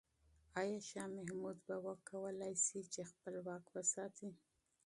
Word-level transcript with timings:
آیا 0.59 0.79
شاه 0.89 1.07
محمود 1.17 1.57
به 1.67 1.75
وکولای 1.87 2.55
شي 2.65 2.81
چې 2.93 3.01
خپل 3.11 3.33
واک 3.45 3.65
وساتي؟ 3.75 4.29